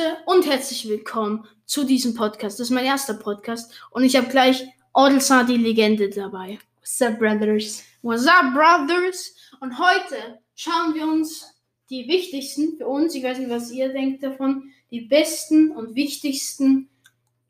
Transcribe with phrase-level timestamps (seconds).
[0.00, 2.58] Leute und herzlich willkommen zu diesem Podcast.
[2.58, 6.58] Das ist mein erster Podcast und ich habe gleich Odelsar die Legende dabei.
[6.78, 7.82] What's up, brothers?
[8.02, 9.34] What's up, Brothers?
[9.60, 11.54] Und heute schauen wir uns
[11.90, 16.88] die wichtigsten für uns, ich weiß nicht, was ihr denkt davon, die besten und wichtigsten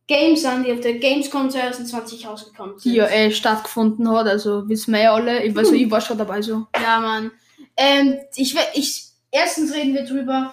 [0.06, 2.92] Games an, die auf der Gamescom 2020 rausgekommen sind.
[2.92, 5.44] Die ja eh stattgefunden hat, also wissen wir ja alle.
[5.44, 6.66] Ich, also, ich war schon dabei so.
[6.74, 7.30] Ja, Mann.
[7.76, 10.52] Ähm, ich, ich, erstens reden wir drüber.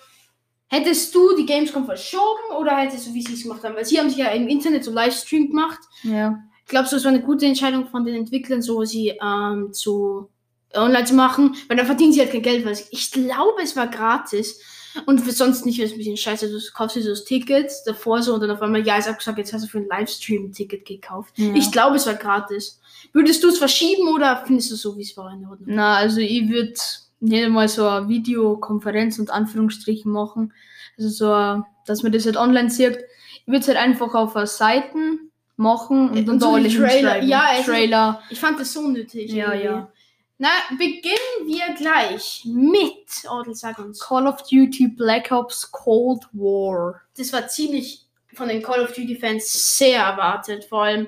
[0.69, 3.75] Hättest du die Gamescom verschoben oder hättest du, wie sie es gemacht haben?
[3.75, 5.79] Weil sie haben sich ja im Internet so Livestream gemacht.
[6.03, 6.43] Ja.
[6.67, 10.29] Glaubst du, es war eine gute Entscheidung von den Entwicklern, so sie ähm, zu
[10.73, 11.55] online zu machen?
[11.69, 14.59] Weil dann verdienen sie halt kein Geld, weil ich, glaube, es war gratis.
[15.05, 16.49] Und für sonst nicht wäre es ein bisschen scheiße.
[16.49, 19.37] Du kaufst dir so das Ticket davor so und dann auf einmal, ja, ist abgesagt,
[19.37, 21.33] jetzt hast du für einen Livestream ein Ticket gekauft.
[21.37, 21.53] Ja.
[21.53, 22.81] Ich glaube, es war gratis.
[23.13, 25.67] Würdest du es verschieben oder findest du es so, wie es war in Ordnung?
[25.67, 26.73] Na, also ich würde
[27.19, 30.53] nicht einmal so eine Videokonferenz und Anführungsstrichen machen.
[30.97, 32.97] Also so, dass man das halt online sieht.
[33.41, 36.67] Ich würde es halt einfach auf Seiten machen und Äh, dann und da so alle
[36.69, 37.21] die Trailer.
[37.23, 38.21] Ja, ist- Trailer.
[38.29, 39.31] Ich fand das so nötig.
[39.31, 39.65] Ja, irgendwie.
[39.65, 39.91] ja.
[40.39, 43.99] Na, beginnen wir gleich mit Ordel, sag uns.
[43.99, 47.01] Call of Duty Black Ops Cold War.
[47.17, 50.65] Das war ziemlich von den Call of Duty Fans sehr erwartet.
[50.65, 51.07] Vor allem,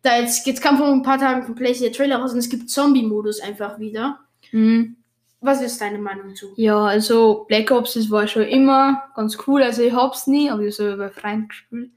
[0.00, 2.48] da jetzt, jetzt kam vor ein paar Tagen von PlayStation der Trailer raus und es
[2.48, 4.20] gibt Zombie-Modus einfach wieder.
[4.50, 4.96] Mhm.
[5.42, 6.52] Was ist deine Meinung zu?
[6.56, 9.62] Ja, also Black Ops, das war schon immer ganz cool.
[9.62, 11.90] Also ich hab's nie, aber ich habe bei Freunden gespielt.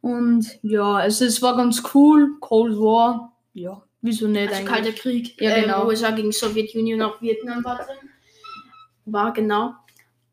[0.00, 2.36] Und ja, also es war ganz cool.
[2.40, 4.68] Cold War, ja, wieso nicht Also eigentlich?
[4.74, 5.86] Kalter Krieg, Ja, äh, genau.
[5.86, 8.08] USA gegen Sowjetunion, auch Vietnam war drin.
[9.04, 9.74] War genau.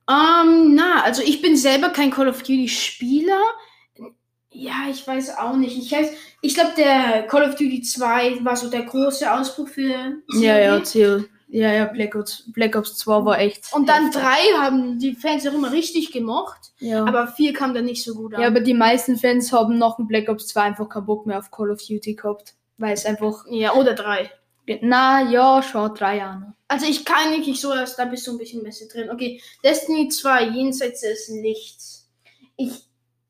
[0.10, 3.40] Ähm, na, also ich bin selber kein Call of Duty Spieler.
[4.52, 5.78] Ja, ich weiß auch nicht.
[5.78, 10.18] Ich, weiß- ich glaube, der Call of Duty 2 war so der große Ausbruch für
[10.34, 11.30] Ja, ja, COD.
[11.52, 13.74] Ja, ja, Black Ops, Black Ops 2 war echt.
[13.74, 14.22] Und dann heftig.
[14.22, 14.30] 3
[14.62, 17.04] haben die Fans auch immer richtig gemocht, Ja.
[17.06, 18.42] aber 4 kam dann nicht so gut an.
[18.42, 21.40] ja, aber die meisten Fans haben nach dem Black Ops 2 einfach keinen Bock mehr
[21.40, 22.54] auf Call of Duty gehabt.
[22.78, 23.46] Weil es einfach.
[23.50, 24.30] ja, oder 3.
[24.82, 26.54] Na ja, schon drei Jahre.
[26.68, 29.10] Also ich kann nicht ich so erst, da bist du ein bisschen besser drin.
[29.10, 32.08] Okay, Destiny 2, jenseits des Lichts.
[32.56, 32.74] Ich,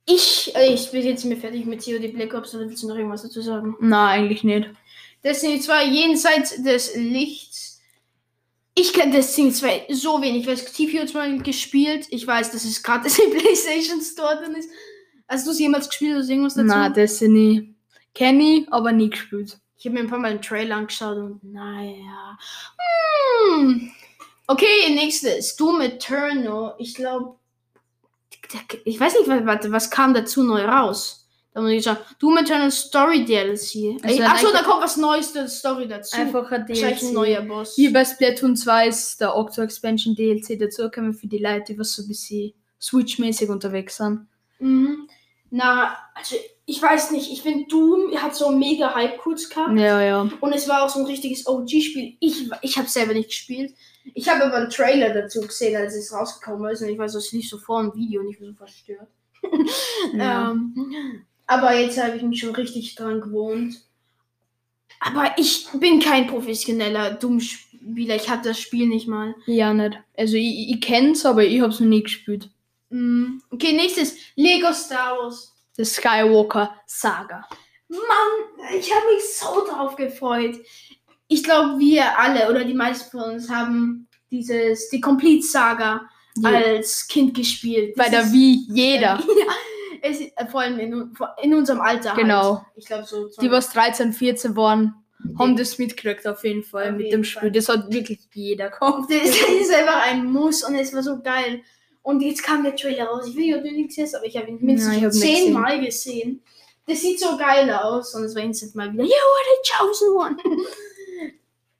[0.05, 2.95] ich, äh, ich bin jetzt mir fertig mit COD Black Ops, oder willst du noch
[2.97, 3.77] irgendwas dazu sagen?
[3.79, 4.67] Na, eigentlich nicht.
[5.23, 7.68] Destiny 2, jenseits des Lichts.
[8.81, 12.07] Ich kenne Destiny 2 so wenig, weil TPO hat mal gespielt.
[12.11, 14.69] Ich weiß, dass es gratis im PlayStation Store drin ist.
[15.27, 16.67] Hast du es jemals gespielt oder irgendwas dazu?
[16.67, 17.75] Na, Destiny.
[18.13, 19.59] Kenn ich, aber nie gespielt.
[19.77, 22.37] Ich habe mir ein paar Mal einen Trailer angeschaut und naja.
[23.51, 23.91] Hm.
[24.47, 25.57] Okay, nächstes.
[25.57, 26.75] Doom Eternal.
[26.77, 27.35] Ich glaube.
[28.85, 31.28] Ich weiß nicht, warte, was kam dazu neu raus?
[31.59, 31.97] Da muss ich schauen.
[32.19, 34.01] Doom Eternal Story DLC.
[34.01, 36.15] Also Achso, da kommt was Neues zur Story dazu.
[36.15, 37.13] Einfach ein Wahrscheinlich ein DLC.
[37.13, 37.75] neuer Boss.
[37.75, 41.93] Hier bei Splatoon 2 ist der Octo Expansion DLC dazugekommen für die Leute, die was
[41.93, 44.27] so ein bisschen Switch-mäßig unterwegs sind.
[44.59, 45.09] Mhm.
[45.51, 47.29] Na, also ich weiß nicht.
[47.29, 49.77] Ich finde, Doom hat so einen mega Hype kurz gehabt.
[49.77, 50.29] Ja, ja.
[50.39, 52.15] Und es war auch so ein richtiges OG-Spiel.
[52.21, 53.73] Ich, ich habe selber nicht gespielt.
[54.13, 56.81] Ich habe aber einen Trailer dazu gesehen, als es rausgekommen ist.
[56.81, 59.07] Und ich weiß, es lief so vor dem Video und ich war so verstört.
[60.13, 60.51] Ja.
[60.51, 63.75] ähm, aber jetzt habe ich mich schon richtig dran gewohnt.
[65.01, 68.15] Aber ich bin kein professioneller Dummspieler.
[68.15, 69.33] Ich hatte das Spiel nicht mal.
[69.45, 69.97] Ja, nicht.
[70.17, 72.49] Also ich, ich kenn's, aber ich hab's noch nie gespielt.
[72.89, 74.15] Mm, Okay, nächstes.
[74.35, 75.53] Lego Star Wars.
[75.77, 77.47] Das Skywalker Saga.
[77.87, 80.57] Mann, ich habe mich so drauf gefreut.
[81.29, 86.01] Ich glaube, wir alle oder die meisten von uns haben dieses, die Complete Saga
[86.37, 86.49] Ja.
[86.49, 87.95] als Kind gespielt.
[87.95, 89.19] Bei Das der ist- Wii jeder.
[89.39, 89.53] ja,
[90.01, 92.13] es äh, vor allem in, in unserem Alter.
[92.15, 92.55] Genau.
[92.55, 92.65] Halt.
[92.75, 93.29] Ich glaube so.
[93.41, 94.95] Die, was 13, 14 waren,
[95.37, 95.57] haben Ja.
[95.57, 97.41] das mitgekriegt auf jeden Fall Auf mit jeden dem Spiel.
[97.41, 97.51] Fall.
[97.51, 99.09] Das hat wirklich jeder gekauft.
[99.11, 99.29] Das
[99.61, 101.61] ist einfach ein Muss und es war so geil.
[102.01, 103.27] Und jetzt kam der Trailer raus.
[103.27, 106.41] Ich will du nichts siehst, aber ich habe ihn mindestens zehnmal gesehen.
[106.87, 110.15] Das sieht so geil aus und es war instant mal wieder, you are the chosen
[110.15, 110.37] one.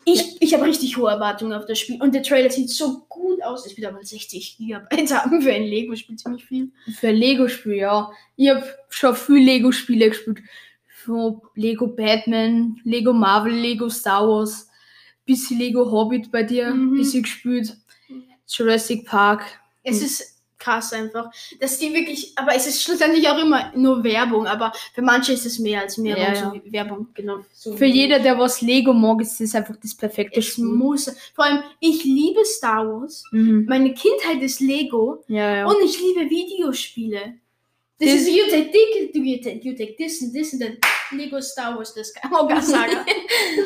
[0.06, 3.44] Ich, ich habe richtig hohe Erwartungen auf das Spiel und der Trailer sieht so gut
[3.44, 3.66] aus.
[3.68, 6.72] Ich will aber 60 Gigabyte haben für ein Lego-Spiel ziemlich viel.
[7.00, 8.10] Für ein Lego-Spiel, ja.
[8.36, 10.40] Ich habe schon viel Lego-Spiele gespielt.
[11.06, 14.68] So Lego Batman, Lego Marvel, Lego Star Wars,
[15.26, 16.96] bisschen Lego Hobbit bei dir, Mhm.
[16.98, 17.78] bisschen gespielt.
[18.48, 19.44] Jurassic Park.
[19.84, 24.46] Es ist krass einfach, dass die wirklich, aber es ist schlussendlich auch immer nur Werbung,
[24.46, 26.24] aber für manche ist es mehr als Werbung.
[26.24, 26.62] Ja, so ja.
[26.64, 27.38] wie Werbung, genau.
[27.54, 30.66] So Für jeder, der was Lego mag, ist das einfach das perfekte Es Spiel.
[30.66, 31.10] muss.
[31.34, 33.24] Vor allem, ich liebe Star Wars.
[33.32, 33.66] Mhm.
[33.68, 35.24] Meine Kindheit ist Lego.
[35.28, 35.66] Ja, ja.
[35.66, 37.36] Und ich liebe Videospiele.
[38.00, 40.78] Das Das- ist you take, this, you take, you take this and this and then
[41.12, 43.06] Lego Star Wars, das Skywalker Saga.
[43.08, 43.66] ähm,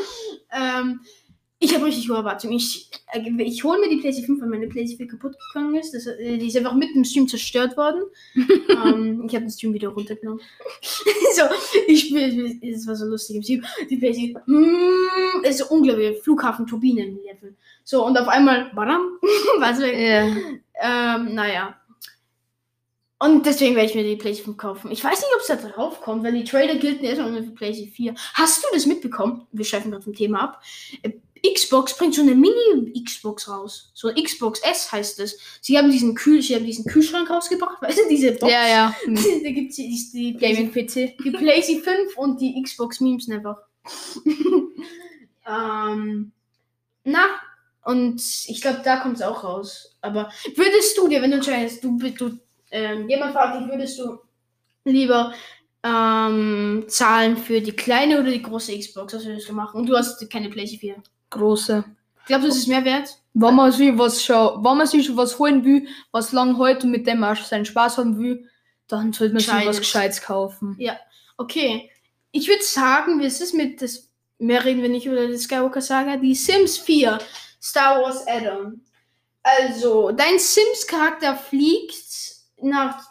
[1.64, 2.58] Ich habe richtig hohe Erwartungen.
[2.58, 5.94] Ich, äh, ich hole mir die PlayStation 5, weil meine PlayStation 4 kaputt gegangen ist.
[5.94, 8.04] Das, äh, die ist einfach mitten im Stream zerstört worden.
[8.36, 10.42] ähm, ich habe den Stream wieder runtergenommen.
[10.82, 11.44] so,
[11.88, 13.66] ich spiele, es war so lustig im Stream.
[13.90, 17.56] Die PlayStation, mm, ist so unglaublich, Flughafen-Turbinen-Level.
[17.86, 19.20] So, und auf einmal, badam,
[19.60, 19.98] was weg.
[19.98, 21.16] Ja.
[21.16, 21.78] Ähm, naja.
[23.20, 24.92] Und deswegen werde ich mir die PlayStation 5 kaufen.
[24.92, 27.52] Ich weiß nicht, ob es da drauf kommt, weil die Trailer gelten erstmal nur für
[27.52, 28.16] PlayStation 4.
[28.34, 29.48] Hast du das mitbekommen?
[29.54, 30.62] Wir schreiben gerade vom Thema ab.
[31.46, 33.92] Xbox bringt so eine Mini-Xbox raus.
[33.94, 35.38] So Xbox S heißt es.
[35.62, 38.52] Sie haben diesen Kühl, sie haben diesen Kühlschrank rausgebracht, weißt du, diese Box.
[38.52, 38.96] Ja, ja.
[39.06, 41.18] Da gibt es die, die, Gaming-PC.
[41.24, 43.58] die PlayStation 5 und die Xbox Memes einfach.
[45.48, 46.32] ähm,
[47.04, 47.26] na,
[47.84, 49.98] und ich glaube, da kommt es auch raus.
[50.02, 52.40] Aber würdest du dir, wenn du entscheidest, du, du
[52.72, 54.20] ähm, jemand fragt dich, würdest du
[54.86, 55.34] lieber
[55.84, 59.14] ähm, zahlen für die kleine oder die große Xbox?
[59.14, 59.82] Was würdest du machen?
[59.82, 61.04] Und du hast keine PlayStation 4.
[61.34, 61.84] Große.
[62.26, 63.18] Glaubst du, es ist mehr wert?
[63.34, 67.08] Wenn man sich was schon, wenn man sich was holen will, was lang und mit
[67.08, 68.48] dem auch seinen Spaß haben will,
[68.88, 70.76] dann sollte man sich was Gescheites kaufen.
[71.38, 71.90] Okay.
[72.32, 74.10] Ich würde sagen, wie ist es mit das.
[74.40, 76.18] Mehr reden wir nicht über die Skywalker Saga.
[76.18, 77.20] Die Sims 4
[77.62, 78.82] Star Wars Add-on.
[79.42, 81.96] Also, dein Sims-Charakter fliegt
[82.62, 83.04] nach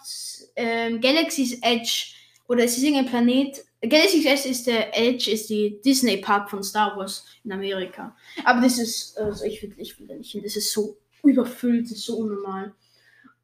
[0.56, 2.14] ähm, Galaxy's Edge.
[2.48, 3.64] Oder es ist irgendein Planet.
[3.82, 8.14] Galaxy's Edge ist der Edge, ist die Disney Park von Star Wars in Amerika.
[8.44, 10.42] Aber das ist, also ich will, ich will da nicht hin.
[10.44, 12.72] Das ist so überfüllt, das ist so unnormal.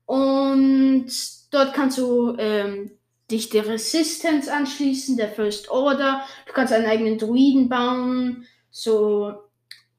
[0.06, 1.10] Und
[1.50, 2.92] dort kannst du ähm,
[3.30, 6.22] dich der Resistance anschließen, der First Order.
[6.46, 8.46] Du kannst einen eigenen Druiden bauen.
[8.70, 9.32] So.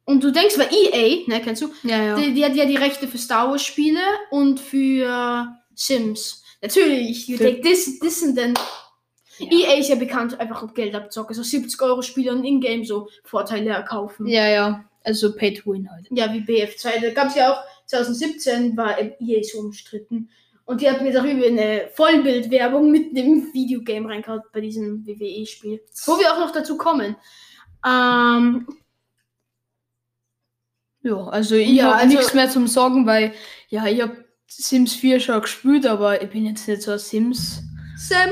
[0.06, 1.72] Und du denkst, weil EA, ne, kennst du?
[1.84, 2.16] Ja, ja.
[2.16, 4.02] Die, die hat ja die Rechte für Star Wars Spiele
[4.32, 6.44] und für Sims.
[6.62, 8.54] Natürlich, you take this, this and then.
[9.40, 9.48] Ja.
[9.52, 11.36] EA ist ja bekannt, einfach auf Geld abzocken.
[11.36, 14.28] So 70 Euro Spiele und Ingame so Vorteile erkaufen.
[14.28, 14.86] ja, ja.
[15.04, 16.08] Also Pay to Win halt.
[16.12, 17.02] Ja, wie BF2.
[17.02, 20.30] Da gab es ja auch 2017 war EA so umstritten.
[20.66, 25.82] Und die hat mir darüber eine Vollbildwerbung mit dem Videogame reingehauen bei diesem WWE-Spiel.
[26.06, 27.16] Wo wir auch noch dazu kommen.
[27.88, 28.68] Ähm,
[31.02, 33.34] Ja, also ich Ja, habe also- nichts mehr zum Sagen, weil
[33.70, 37.62] ja, ich habe Sims 4 schon gespielt, aber ich bin jetzt nicht so ein Sims.
[38.00, 38.30] Sam.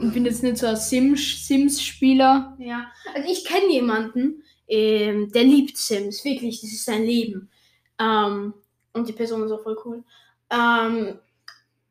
[0.00, 2.56] Ich bin jetzt nicht so ein Sims Sims-Spieler.
[2.58, 7.50] Ja, also ich kenne jemanden, ähm, der liebt Sims, wirklich, das ist sein Leben.
[7.98, 8.54] Ähm,
[8.92, 10.04] und die Person ist auch voll cool.
[10.50, 11.18] Ähm,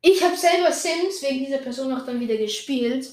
[0.02, 3.10] ich habe selber Sims wegen dieser Person auch dann wieder gespielt.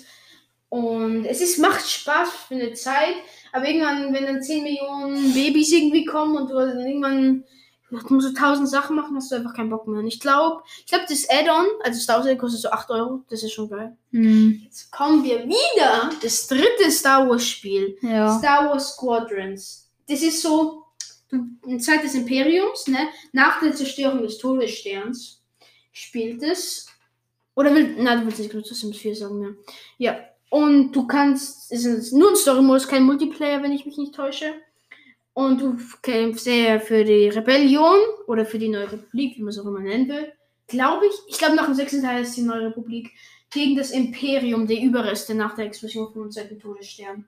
[0.69, 3.15] Und es ist, macht Spaß für eine Zeit,
[3.53, 7.45] aber irgendwann, wenn dann 10 Millionen Babys irgendwie kommen und du dann irgendwann
[7.91, 10.01] du musst so tausend Sachen machen, hast du einfach keinen Bock mehr.
[10.01, 13.43] Und ich glaube, ich glaube, das Add-on, also Star Wars kostet so 8 Euro, das
[13.43, 13.97] ist schon geil.
[14.13, 17.97] Hm, Jetzt kommen wir wieder, das dritte Star Wars Spiel.
[18.03, 18.39] ja.
[18.39, 19.91] Star Wars Squadrons.
[20.09, 20.85] Das ist so
[21.31, 23.09] eine Zeit des Imperiums, ne?
[23.33, 25.43] Nach der Zerstörung des Todessterns
[25.93, 26.87] spielt es.
[27.55, 27.97] Oder will.
[28.03, 29.57] Nein, du willst nicht zu Sims 4 sagen, ne?
[29.99, 30.17] Ja.
[30.51, 31.71] Und du kannst.
[31.71, 34.55] Es ist nur ein Story-Modus, kein Multiplayer, wenn ich mich nicht täusche.
[35.39, 39.59] Und du kämpfst ja für die Rebellion oder für die Neue Republik, wie man es
[39.61, 40.33] auch immer nennen will.
[40.67, 41.15] Glaube ich.
[41.29, 43.13] Ich glaube, nach dem sechsten Teil ist die Neue Republik
[43.49, 47.25] gegen das Imperium, die Überreste nach der Explosion vom zweiten Todesstern.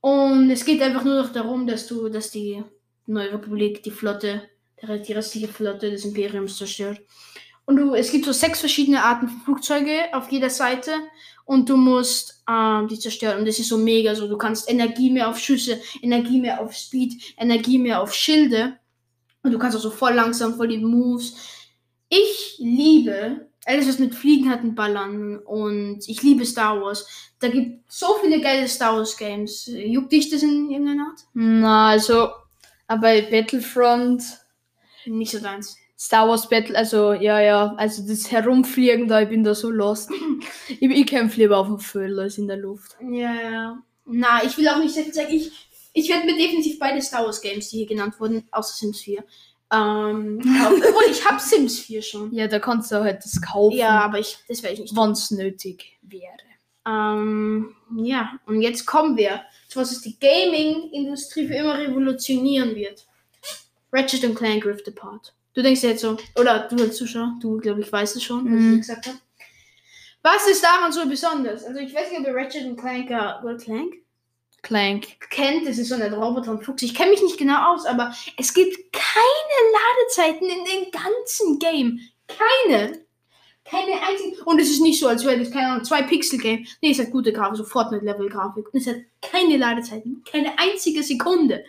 [0.00, 2.64] Und es geht einfach nur noch darum, dass du, dass die
[3.04, 4.48] Neue Republik die Flotte,
[4.82, 7.02] die restliche Flotte des Imperiums zerstört.
[7.64, 10.92] Und du, es gibt so sechs verschiedene Arten von Flugzeuge auf jeder Seite
[11.44, 13.38] und du musst ähm, die zerstören.
[13.38, 14.28] Und das ist so mega so.
[14.28, 18.78] Du kannst Energie mehr auf Schüsse, Energie mehr auf Speed, Energie mehr auf Schilde.
[19.42, 21.34] Und du kannst auch so voll langsam, voll die Moves.
[22.08, 25.38] Ich liebe alles, was mit Fliegen hat und Ballern.
[25.38, 27.06] Und ich liebe Star Wars.
[27.38, 29.66] Da gibt so viele geile Star Wars Games.
[29.66, 31.20] Juckt dich das in irgendeiner Art?
[31.34, 32.30] Na, also,
[32.86, 34.22] aber Battlefront,
[35.06, 35.76] Nicht so deins.
[36.02, 40.10] Star Wars Battle, also ja, ja, also das Herumfliegen da, ich bin da so lost.
[40.68, 42.96] ich, ich kämpfe lieber auf dem Feld als in der Luft.
[43.00, 43.78] Ja, ja.
[44.04, 45.28] Na, ich will auch nicht sagen.
[45.30, 45.52] Ich,
[45.92, 49.22] ich werde mir definitiv beide Star Wars Games, die hier genannt wurden, außer Sims 4.
[49.72, 50.40] Ähm.
[50.66, 52.34] Obwohl, ich habe Sims 4 schon.
[52.34, 54.96] Ja, da kannst du halt das kaufen, Ja, aber ich, das werde ich nicht.
[54.96, 56.32] wenn es nötig wäre.
[56.84, 63.06] Ähm, ja, und jetzt kommen wir zu was es die Gaming-Industrie für immer revolutionieren wird.
[63.92, 65.32] Ratchet und Clank Rift Apart.
[65.54, 68.50] Du denkst jetzt so, oder du als Zuschauer, du glaube ich weißt es schon, was
[68.60, 68.72] Mhm.
[68.74, 69.18] ich gesagt habe.
[70.22, 71.64] Was ist daran so besonders?
[71.64, 73.94] Also ich weiß nicht, ob ihr Ratchet und Clank, äh, oder Clank
[74.62, 75.06] Clank.
[75.30, 75.66] kennt.
[75.66, 76.82] Das ist so ein Roboter und Fuchs.
[76.82, 81.98] Ich kenne mich nicht genau aus, aber es gibt keine Ladezeiten in dem ganzen Game.
[82.28, 83.02] Keine.
[83.64, 84.44] Keine einzige.
[84.44, 86.66] Und es ist nicht so, als wäre das, keine Ahnung, zwei Pixel-Game.
[86.80, 88.72] Nee, es hat gute Grafik, so Fortnite-Level-Grafik.
[88.72, 90.22] Und es hat keine Ladezeiten.
[90.30, 91.64] Keine einzige Sekunde.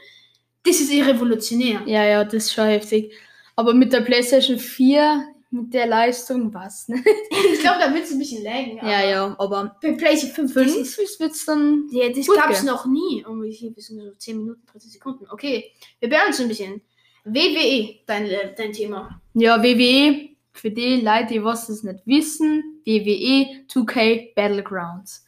[0.64, 1.82] Das ist eh revolutionär.
[1.86, 3.12] Ja, ja, das ist schon heftig.
[3.56, 6.88] Aber mit der PlayStation 4, mit der Leistung, was?
[6.88, 7.04] Ne?
[7.54, 8.78] Ich glaube, da wird es ein bisschen laggen.
[8.78, 11.88] ja, ja, aber Bei PlayStation 5, das 5 ist, wird es dann.
[11.92, 13.24] ja, das gab es noch nie.
[13.28, 13.74] Oh, wie viel?
[13.78, 15.26] Sind so 10 Minuten, 30 Sekunden.
[15.30, 16.82] Okay, wir beeilen uns ein bisschen.
[17.26, 19.22] WWE, dein, äh, dein Thema.
[19.34, 25.26] Ja, WWE, für die Leute, die was das nicht wissen, WWE 2K Battlegrounds.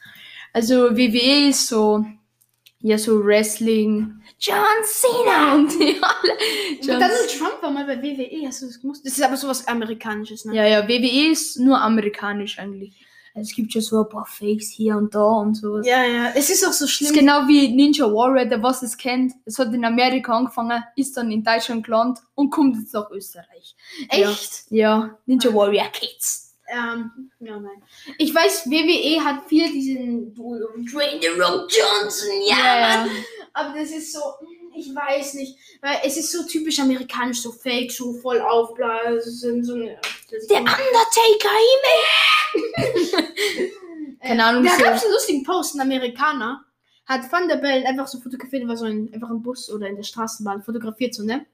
[0.51, 2.03] Also WWE ist so,
[2.85, 4.21] ja, so Wrestling.
[4.39, 6.37] John Cena und die alle.
[6.81, 9.03] John Donald Trump war mal bei WWE, hast du das gewusst?
[9.03, 10.55] Das ist aber sowas Amerikanisches, ne?
[10.55, 12.93] Ja, ja, WWE ist nur amerikanisch eigentlich.
[13.33, 15.85] Es gibt schon so ein paar Fakes hier und da und sowas.
[15.85, 16.31] ja, ja.
[16.35, 17.09] Es ist auch so schlimm.
[17.09, 19.33] ist genau wie Ninja Warrior, der was es kennt.
[19.45, 23.75] Es hat in Amerika angefangen, ist dann in Deutschland gelandet und kommt jetzt nach Österreich.
[24.09, 24.65] Echt?
[24.69, 26.44] Ja, Ninja Warrior Kids.
[26.67, 27.83] Ähm, ja, nein.
[28.17, 33.09] Ich weiß, WWE hat viel diesen Dwayne The Rock Johnson, ja, Mann.
[33.53, 34.19] Aber das ist so,
[34.75, 39.73] ich weiß nicht, weil es ist so typisch amerikanisch, so fake, so voll aufblasen, so
[39.75, 39.97] eine.
[40.49, 41.49] Der Undertaker,
[44.21, 46.65] Keine Ahnung, Da so- gab es einen lustigen Post, ein Amerikaner
[47.05, 49.95] hat Van der Bellen einfach so fotografiert, war so ein, einfach im Bus oder in
[49.95, 51.45] der Straßenbahn fotografiert, so, ne?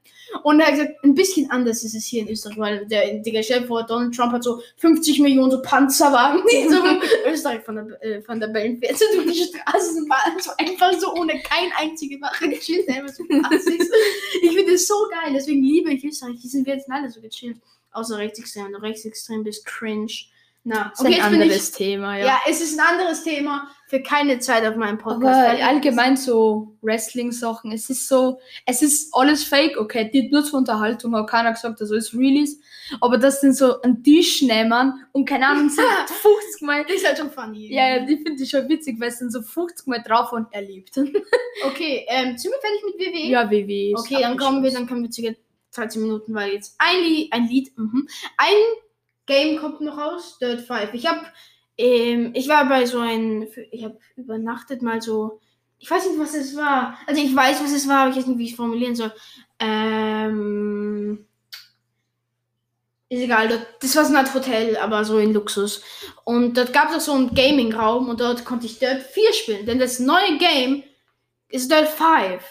[0.44, 3.40] Und er hat gesagt, ein bisschen anders ist es hier in Österreich, weil der, Digga,
[3.40, 7.76] dir vor, Donald Trump hat so 50 Millionen so Panzerwagen, die so in Österreich von
[7.76, 11.70] der, äh, Van der Bellen fährt, so durch die Straßenbahn, so einfach so ohne kein
[11.78, 13.92] einzige Wache gechillt, einfach so ist.
[14.42, 17.20] Ich finde das so geil, deswegen liebe ich Österreich, die sind wir jetzt alle so
[17.20, 17.58] gechillt.
[17.92, 20.12] Außer rechtsextrem, rechtsextrem bist, cringe.
[20.64, 22.26] Na, Das ist ein anderes Thema, ja.
[22.26, 22.40] ja.
[22.48, 25.50] es ist ein anderes Thema für keine Zeit auf meinem Podcast.
[25.50, 30.60] Aber allgemein so Wrestling-Sachen, es ist so, es ist alles fake, okay, die nur zur
[30.60, 32.62] Unterhaltung, hat keiner gesagt, dass alles real ist.
[33.00, 36.84] Aber das sind so einen Tisch nehmen und keine Ahnung, sind 50 Mal.
[36.84, 37.74] Das ist halt schon funny.
[37.74, 40.52] Ja, ja, die finde ich schon witzig, weil es sind so 50 Mal drauf und
[40.52, 40.96] erlebt.
[41.64, 43.30] Okay, ähm, sind wir fertig mit WWE?
[43.30, 43.92] ja, WWE.
[43.98, 45.36] Okay, dann kommen wir, dann kommen wir zu den
[45.74, 48.08] 13 Minuten, weil jetzt ein Lied, ein Lied, mhm.
[48.38, 48.54] ein
[49.26, 50.94] Game kommt noch raus, Dirt 5.
[50.94, 51.20] Ich habe,
[51.78, 55.40] ähm, ich war bei so ein, ich habe übernachtet mal so,
[55.78, 56.98] ich weiß nicht, was es war.
[57.06, 59.12] Also ich weiß, was es war, aber ich weiß nicht, wie ich es formulieren soll.
[59.58, 61.26] Ähm,
[63.08, 65.82] ist egal, das war so eine Art Hotel, aber so in Luxus.
[66.24, 69.66] Und dort gab es auch so einen Gaming-Raum und dort konnte ich Dirt 4 spielen,
[69.66, 70.82] denn das neue Game
[71.48, 72.42] ist Dirt 5.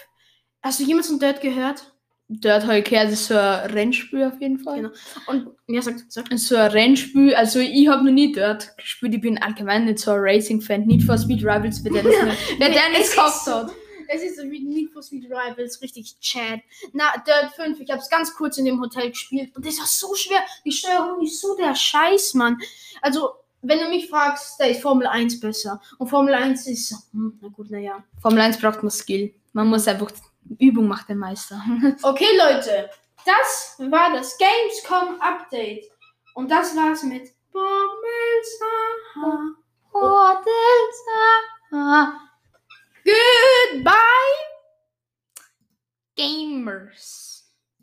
[0.62, 1.92] Hast du jemals von Dirt gehört?
[2.34, 4.78] Ich gehört, das ist so ein Rennspiel auf jeden Fall.
[4.78, 4.92] Genau.
[5.28, 6.26] Und ja, sag, sag.
[6.38, 10.12] So ein Rennspiel, also ich habe noch nie dort gespielt, ich bin allgemein nicht so
[10.12, 12.18] ein Racing-Fan, nicht for Speed Rivals, wer der nicht,
[12.58, 13.72] wer der nicht gekauft hat.
[14.14, 16.60] Es ist so wie Need for Speed Rivals, richtig Chad.
[16.94, 19.86] Na, Dirt 5, ich habe es ganz kurz in dem Hotel gespielt und das war
[19.86, 20.42] so schwer.
[20.66, 22.58] Die Steuerung ist so der Scheiß, Mann.
[23.02, 23.30] Also,
[23.62, 25.82] wenn du mich fragst, da ist Formel 1 besser.
[25.98, 28.04] Und Formel 1 ist hm, na gut, naja.
[28.22, 29.34] Formel 1 braucht man Skill.
[29.54, 30.12] Man muss einfach,
[30.60, 31.62] Übung macht den Meister.
[32.04, 32.90] Okay, Leute,
[33.26, 35.86] das war das Gamescom Update.
[36.34, 37.30] Und das war's mit.
[43.04, 43.92] Goodbye.
[46.16, 47.41] Gamers.